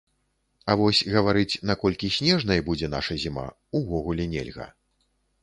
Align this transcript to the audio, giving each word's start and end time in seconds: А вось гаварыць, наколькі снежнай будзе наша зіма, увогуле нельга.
А 0.69 0.75
вось 0.79 1.01
гаварыць, 1.15 1.59
наколькі 1.71 2.07
снежнай 2.17 2.63
будзе 2.71 2.91
наша 2.95 3.19
зіма, 3.25 3.45
увогуле 3.83 4.29
нельга. 4.35 4.67